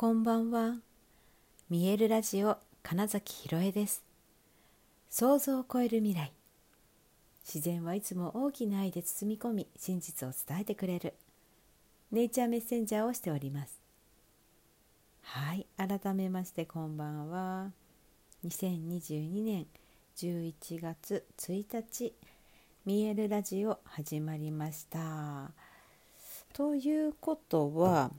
[0.00, 0.76] こんばんは。
[1.68, 4.04] 見えるラジオ金崎ひろえです。
[5.10, 6.32] 想像を超える未来。
[7.44, 11.14] 自然はいつも大きな愛で包み込み、真実を伝えてくれる。
[12.12, 13.80] ネイチャーメッセンジャーをしております。
[15.22, 17.72] はい、改めましてこんばんは。
[18.46, 19.66] 2022年
[20.16, 22.14] 11月1日、
[22.86, 25.50] 見えるラジオ始まりました。
[26.52, 28.12] ということは、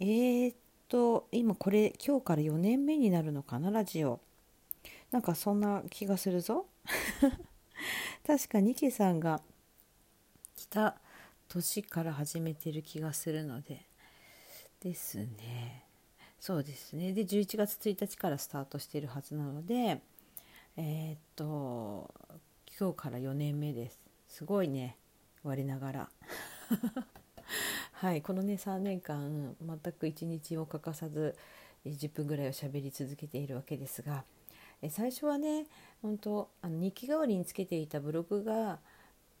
[0.00, 0.54] えー、
[0.88, 4.20] と今これ今日から4年目になるのかなラジオ。
[5.10, 6.66] なんかそんな気がするぞ。
[8.26, 9.42] 確かニケさんが
[10.56, 10.98] 来た
[11.48, 13.86] 年から始めてる気がするので。
[14.80, 15.84] ですね。
[16.40, 17.12] そうですね。
[17.12, 20.00] で11月1日からスタートしているはずなので
[20.76, 22.14] えー、っと
[22.78, 23.98] 今日から4年目です。
[24.28, 24.96] すごいね。
[25.42, 26.10] 我ながら。
[27.92, 31.36] はいこのね3年間全く一日を欠かさず
[31.86, 34.24] 10分ぐらいを喋り続けているわけですが
[34.90, 35.66] 最初はね
[36.02, 38.78] 本当あの日記代わりにつけていたブログが、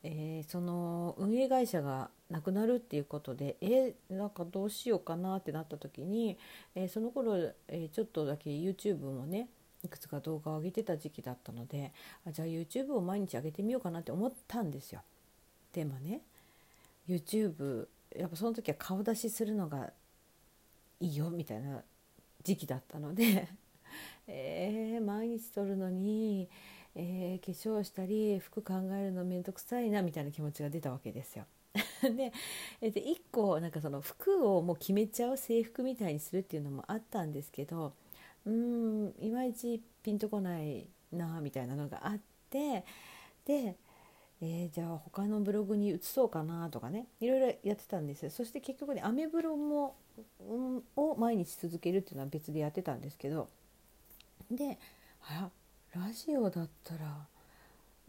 [0.02, 6.36] えー、その運営会社がなくなるっていうことでえー、なんかどうしようかなってなった時に、
[6.74, 9.48] えー、その頃、えちょっとだけ YouTube もね
[9.84, 11.92] いくつか動画を上げてた時期だったので
[12.26, 15.02] あじゃあ YouTube を毎日上げてみようかなって思ったんですよ。
[15.72, 16.22] でもね
[17.08, 17.86] YouTube
[18.16, 19.92] やっぱその時は顔出しするのが
[21.00, 21.82] いいよみたいな
[22.42, 23.48] 時期だったので
[24.26, 26.48] えー、毎日撮るのに、
[26.94, 31.46] えー、化粧したり服考えるの面倒くさいなみたいな気持ちが出たわけですよ。
[32.02, 32.32] で
[32.80, 37.92] で1個なんかその服をもう決めちゃう制服みたいにするっていうのもあったんですけど
[38.46, 42.18] うんいまいちピンとこないなみたいなのがあっ
[42.50, 42.84] て
[43.44, 43.76] で
[44.40, 47.06] えー、じゃあ他のブログに移そうかなとかね。
[47.20, 49.96] いろいろやってたんですそして結局ねアメブロも、
[50.40, 53.48] うん、を毎日続けるっていうのは別でやってたんですけど。
[54.50, 54.78] で
[55.22, 55.50] あ
[55.94, 57.26] らラジオだったら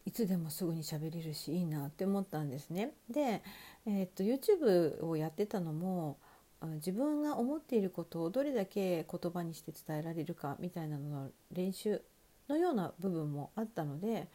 [0.06, 2.94] いつでもすぐに喋れるしいいなって思ったんですね。
[3.10, 3.42] で、
[3.86, 6.18] えー、っと YouTube をやってたのも
[6.62, 12.02] 自分が思っていることをどれだけ言葉にして伝えられるかみたいなのの練習
[12.50, 14.28] のような部分もあったので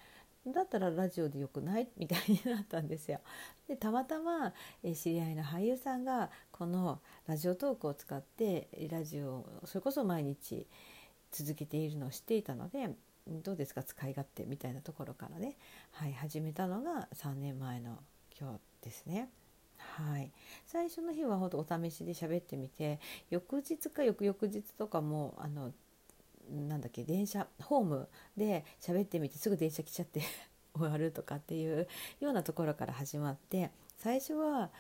[0.46, 1.88] だったらラジオでよくない？
[1.96, 3.20] みたいになったんですよ。
[3.66, 10.66] でたまたま、え知り合いの俳優さんがこのラジオトークを使ってラジオをそれこそ毎日
[11.32, 12.90] 続けているのを知っていたので
[13.26, 13.82] どうですか？
[13.82, 15.56] 使い勝手みたいなところからね、
[15.92, 17.98] はい、始めたのが3年前の
[18.38, 19.30] 今日ですね。
[19.78, 20.30] はい、
[20.66, 23.00] 最初の日はほんとお試しで喋ってみて
[23.30, 25.72] 翌日か翌々日とかもあの
[26.50, 30.22] なんだっけ電車ホームで喋ってみてすぐ電車来ちゃって
[30.74, 31.88] 終わるとかっていう
[32.20, 34.70] ようなところから始まって最初は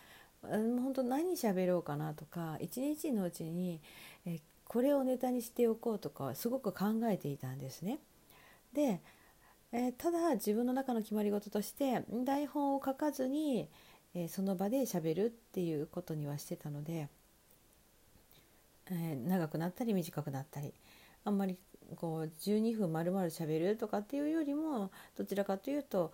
[0.42, 3.80] 本当何喋ろうかなとか一日のうちに
[4.26, 7.98] えこれをネタにしておこうとかすごく考えていたんですね。
[8.72, 9.00] で、
[9.72, 13.68] えただ自分の中の決まり事として台本を書かずに、
[14.14, 17.08] えその場で喋るっていうことにはしてたので、
[18.90, 20.72] え長くなったり短くなったり
[21.24, 21.56] あんまり
[21.96, 26.12] こう12分丸々しゃべるとかっていうよりもどちらかというと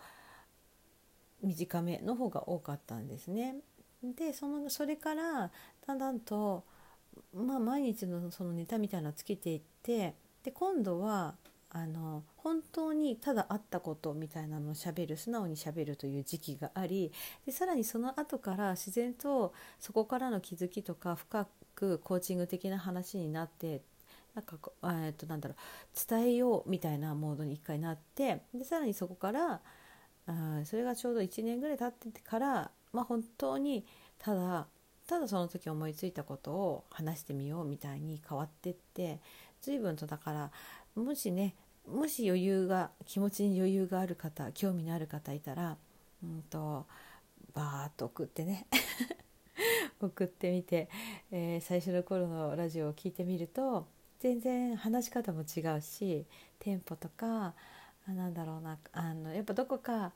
[1.42, 3.56] 短めの方が多かったんですね。
[4.02, 5.50] でそのそれから
[5.86, 6.64] だんだんと、
[7.34, 11.34] まあ、毎日のそのネタみたいなのつけていってで今度は
[11.72, 17.12] あの本当にただあったことみたいなのをしゃべる素直にしゃべるという時期があり
[17.46, 23.82] でさらにその後から自然とそこからの気づきとか深くコーチング的な話になって
[24.34, 29.60] なんかこうえっとなんだろう伝えようみたいなモードに一回なってでさらにそこから
[30.26, 33.84] あそれがちょうど1年ぐらい経っててから、まあ、本当に
[34.18, 34.66] ただ
[35.06, 39.18] ただその時思いついたことを話してみようみたいに変わってって
[39.60, 40.50] 随分とだから
[40.94, 41.56] もしね
[41.88, 45.76] もし余裕が気持ちに余裕がある方興味のある方いたら、
[46.22, 46.86] うんと、
[47.52, 48.66] バーッと送ってね
[50.00, 50.88] 送ってみて、
[51.32, 53.88] えー、最初の頃のラジオを聞いてみると
[54.20, 56.26] 全然話し方も違うし
[56.58, 57.54] テンポとか
[58.06, 60.12] なんだろうなあのやっぱどこか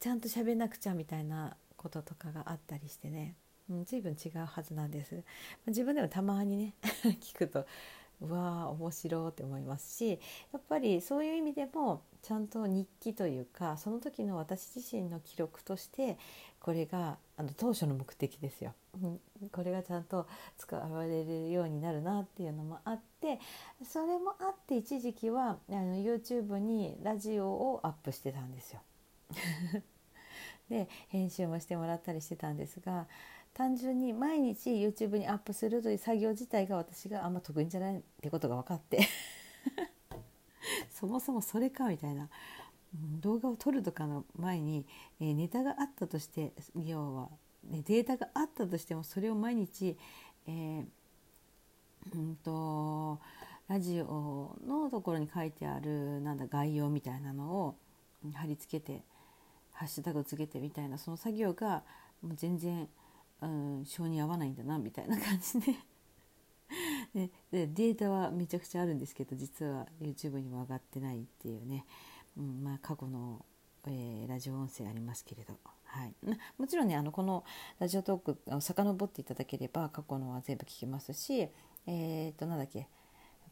[0.00, 3.34] ちゃんと喋んなくちゃみたいなこととかがあったりしてね、
[3.70, 5.22] うん、随分違うはずなんです。
[5.66, 6.74] 自分でもたまにね
[7.20, 7.66] 聞くと
[8.20, 10.18] うわー面白いって思いますし
[10.52, 16.18] やっぱりそういう意味でもちゃんと日記というかその時の私自身の記録として
[16.60, 18.74] これがあの当初の目的ですよ。
[19.52, 23.40] これがちゃんと使われるようになるなっていうのもあって
[23.84, 28.80] それもあって一時期はあの YouTube にラジオをアップしてたんですよ。
[30.70, 33.06] で編集もしてもらったりしてたんですが
[33.54, 39.00] 単純に毎日 YouTube にアップするという作業自体が私があんま得意じゃないってことが分かって
[40.90, 42.28] そもそもそれかみたいな、
[43.20, 44.86] 動画を撮るとかの前に、
[45.20, 47.28] え、ネタがあったとして要は、
[47.64, 49.96] ね、データがあったとしてもそれを毎日、
[50.46, 50.86] えー、
[52.14, 53.20] うんと
[53.68, 57.76] ラジオのところに書いてあるなんだ概要みたいなのを
[58.34, 59.02] 貼り付けて
[59.72, 61.82] ハッシュタグつけてみたいなその作業が
[62.22, 62.88] もう全然、
[63.42, 65.74] うん、性に合わないんだなみたいな感じで。
[67.14, 71.86] ででデータはめちゃくちゃあるんですけど実は YouTube にも上がってないっていうね、
[72.36, 73.44] うんまあ、過去の、
[73.86, 76.14] えー、ラジオ音声ありますけれど、はい、
[76.58, 77.44] もちろんねあのこの
[77.78, 81.48] ラジオトークを遡っていただければ過去のは全部聞きますし
[81.86, 82.86] えっ、となんだっけ？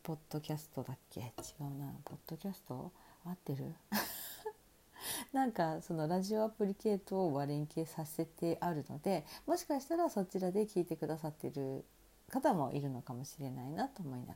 [0.02, 1.20] ポッドキャストだっけ？
[1.20, 1.24] 違
[1.60, 1.92] うな。
[2.04, 2.92] ポッドキャスト？
[3.24, 3.74] 合ってる？
[5.32, 11.84] なんかそのラジオアプリ系統は連携させてあるのでもしかしたらそちらで聞いてくださってる
[12.30, 14.34] 方もいるのかもしれないなと思いなが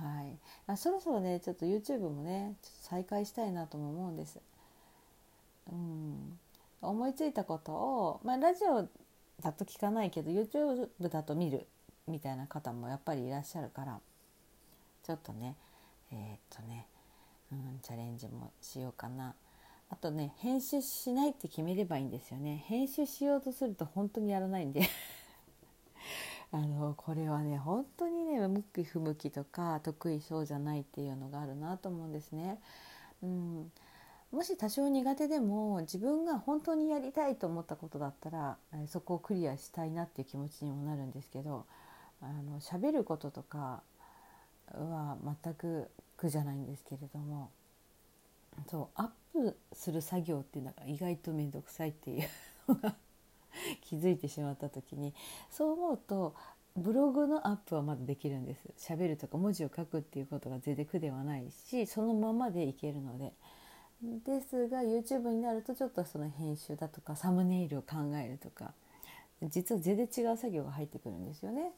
[0.00, 4.38] ら、はい、あそろそろねちょっと YouTube もねちょっと再開したいなとも思うんです。
[5.70, 6.38] うん、
[6.82, 8.88] 思いついたことを、まあ、ラジオ
[9.42, 11.66] だと聞かないけど YouTube だと見る。
[12.08, 14.00] みたいな方もやっぱりいらっしゃるから
[15.04, 15.56] ちょっとね
[16.10, 16.86] えー、っとね
[17.52, 19.34] うん、チャレンジもしようかな。
[19.90, 22.62] あとね編集しないって決めればいいんですよね。
[22.66, 24.82] 編集しようとすると本当にやらないんで。
[26.52, 32.60] あのこれはね本当にね向き不向きとか得意そうじゃないっていうのがあるなと思うんですね。
[33.22, 33.72] うん、
[34.30, 41.66] もし多少苦手でも自分が本当にやりたいと思ったことだったらそこをクリアしたいなっていう気持ちにもなるんですけど
[42.20, 43.82] あの喋ることとか
[44.72, 47.50] は全く苦じゃないんですけれども
[48.70, 52.28] そうアップする作業っていうのが意外と面倒くさいっていう
[52.68, 52.94] のが
[53.82, 55.14] 気づいてしまった時に
[55.50, 56.34] そう思うと
[56.76, 63.32] ブログのアップはまだできるんです喋るとか文字を書くっていうことが全然苦ではないしそのままでいけるので
[64.02, 68.72] ですが YouTube になるとちょっとその編集だとかサムネイルを考えるとか
[69.42, 71.70] 実は全然違う作業が入ってくるんですよね。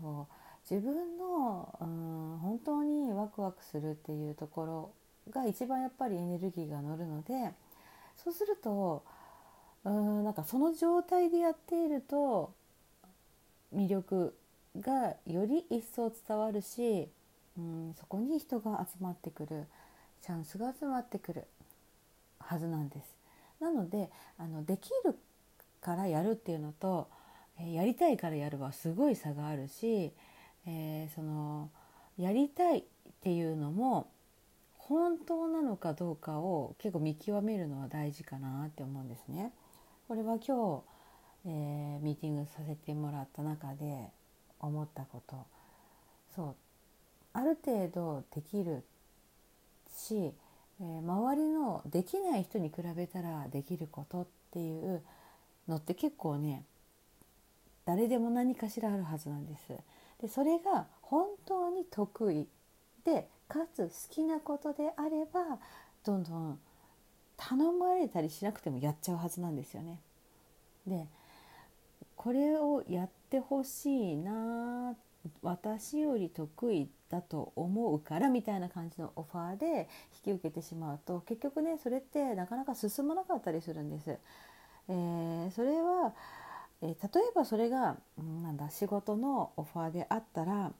[0.00, 4.92] そう自分の、うん、本当にワクワクするっていうところ
[5.30, 7.52] が一番やっぱりエネルギーが乗るので
[8.16, 9.04] そうすると
[9.84, 12.52] うんなんかその状態でやっていると
[13.74, 14.34] 魅力
[14.80, 17.08] がより一層伝わるし、
[17.58, 19.64] うん、そこに人が集まってくる
[20.22, 21.44] チャンスが集まってくる
[22.38, 23.14] はずなんです。
[23.60, 25.16] なのであのできる
[25.80, 27.08] からやるっていうのと、
[27.60, 30.12] えやりたいからやるはすごい差があるし
[30.66, 31.70] えー、その
[32.18, 32.82] やりたいっ
[33.22, 34.10] ていうのも
[34.78, 39.52] 本当なのかどうかを結構見極めるのは大事かなって思うんですね。
[40.08, 40.82] これは今日、
[41.46, 44.10] えー、ミーティングさせてもらった中で
[44.60, 45.46] 思ったこと
[46.34, 46.54] そう
[47.32, 48.84] ある程度できる
[49.96, 50.34] し、
[50.80, 55.02] えー、周りのできない人に比べたらできることっていう
[55.66, 56.64] のって結構ね
[57.84, 59.72] 誰でも何かしらあるはずなんです。
[60.20, 62.48] でそれが本当に得意
[63.04, 65.58] でかつ好きなことであれば
[66.04, 66.58] どんどん
[67.36, 70.00] 頼まれたりしなくてもやっちゃうはずなんですよね。
[70.86, 71.06] で
[72.16, 74.94] これをやってほしいな
[75.42, 79.88] 私より得意だと思うからみたいな感じのオファーで
[80.24, 84.18] 引き受けてしまうと結局ねそれってなかなか進まなかったりするんです。
[84.88, 86.12] えー、それは
[86.84, 87.96] えー、例えばそれが、
[88.42, 90.72] なんだ仕事のオファーであったら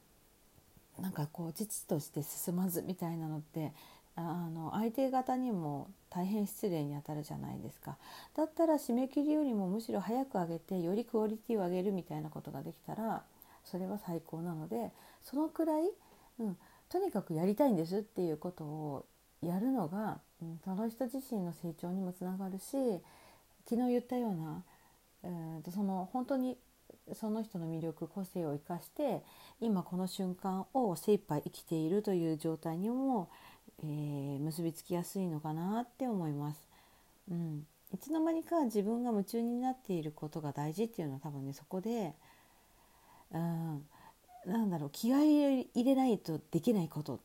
[1.01, 3.73] なんかこう父として進まずみたいなのって
[4.15, 7.97] あの相手方にも大変失礼にあたるじゃないですか。
[8.35, 13.23] だったら締め切りよりもむしろ早く上げてよりクオリティを上げるみたいなことができたら
[13.65, 15.89] それは最高なのでそのくらい、
[16.39, 16.57] うん、
[16.87, 19.05] とにかくやりたいんですっていうことを
[19.41, 23.01] やるのが、うん、その人自身の成長にもつながるし
[23.67, 24.63] 昨日言ったような
[25.25, 26.57] えー、とその本当に
[27.13, 29.23] その人の魅力個性を生かして
[29.59, 33.29] 今この瞬間を精一杯生きているという状態にも、
[33.83, 36.67] えー、結びつきやすいのかなって思います。
[37.29, 42.13] うん、いつの間にか自分が夢中になっていることが大事っていうのは多分ねそこで、
[43.31, 43.85] うん、
[44.45, 47.19] なんだろう気合い入れないとできないこと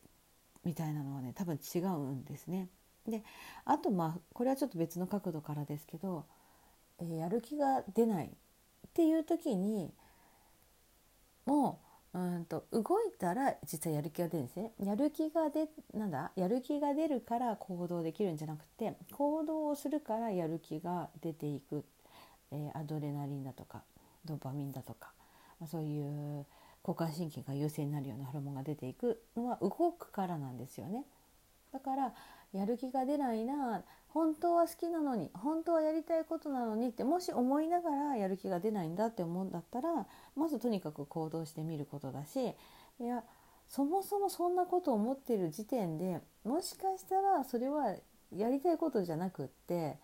[0.64, 2.68] みたいなのはね多分違うんですね。
[3.06, 3.22] で
[3.64, 6.24] あとまあこれはちょっと別の角度からですけど
[7.00, 8.30] えやる気が出ないっ
[8.92, 9.92] ていう時に
[11.46, 11.80] も
[12.14, 14.72] ううんと動いたら実はやる気が出るんですね。
[14.82, 16.32] やる気が出なんだ？
[16.36, 21.84] やる気が出るから行動できるんじゃなくて行動をするからやる気が出ていく
[22.52, 23.84] えー、アドレナリンだとか
[24.24, 25.12] ドーパミンだとか、
[25.60, 26.44] まあ、そういう
[26.84, 31.04] 交感神経が優勢になるようなホルモンが出ていくのは動くからなんですよね。
[31.72, 32.12] だから
[32.52, 42.54] やる気が出ないな本当は好きなのに本当はやりたいことなのにってもし思いながらやる気が出ないんだって思うんだったらまずとにかく行動してみることだし
[43.00, 43.22] いや
[43.68, 47.94] そもそもそんなことを思ってる時点でもしかしたらそれは
[48.36, 49.96] やりたいことじゃなくって、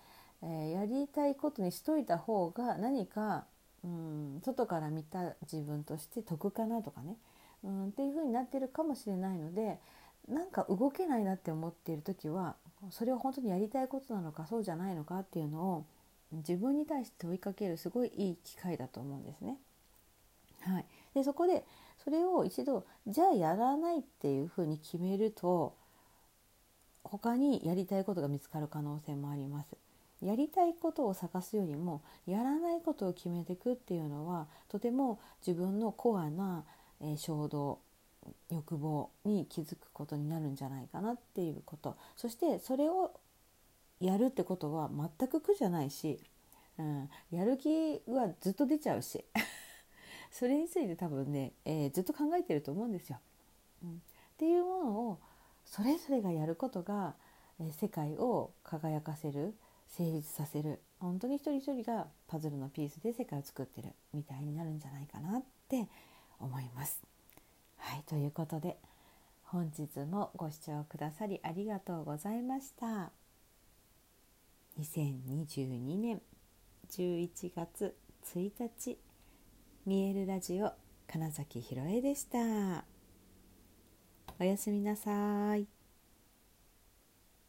[0.43, 3.47] えー、やりたいことにしといた方が何か
[3.85, 7.17] うん外から見た自分として得かなとかね
[7.65, 9.81] うんっていう風になってるかもしれないので
[10.29, 12.57] なんか動けないなって思っている時は
[12.91, 15.87] それは本当にやりたいことなのかそうじゃないのかっていうのを
[16.33, 19.57] 自分に対して問いかけるすごいいい機会だと思うんですね。
[20.63, 21.65] はい、でそこで
[22.03, 25.77] それを一度じゃあやらないっていうふうに決めると
[27.05, 29.77] 他にやりたいことが見つかる可能性もあります。
[30.23, 36.65] やりたいことを探すよりもやらないことを決めていくっていうのはとても自分のコアな、
[37.19, 37.81] 衝動
[38.51, 43.13] 欲望に気づくことになるんじゃないかなっていうことそしてそれを
[44.01, 46.21] やるってことは全く苦じゃないし、
[46.79, 49.25] うん、やる気はずっと出ちゃうし
[50.31, 53.19] それについて多分ね、えー、ずっと考えてると思うんですよ。
[53.83, 53.95] うん、っ
[54.37, 55.19] ていうものを
[55.65, 57.15] それぞれがやることが、
[57.59, 59.55] えー、世界を輝かせる
[59.89, 65.36] 成立させる本当に一人一人がパズルのピースで世界を作ってるみたいになるんじゃないかな。
[68.07, 68.79] ということで
[69.43, 73.11] 本日もご視聴くださりありがとうございました。
[74.81, 76.21] 2022年
[76.91, 77.97] 11月
[78.35, 78.99] 1日
[79.87, 80.73] 見えるラジオ
[81.07, 82.85] 金崎ひろえでした。
[84.39, 85.76] おやすみなさい。